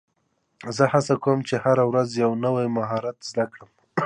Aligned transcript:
زه 0.75 0.83
هڅه 0.93 1.15
کوم، 1.23 1.39
چي 1.49 1.55
هره 1.63 1.83
ورځ 1.89 2.09
یو 2.23 2.31
نوی 2.45 2.67
مهارت 2.77 3.17
زده 3.29 3.45
کړم. 3.53 3.69